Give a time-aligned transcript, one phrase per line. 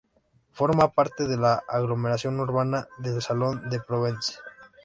[0.51, 4.33] Forma parte de la aglomeración urbana de Salon-de-Provence.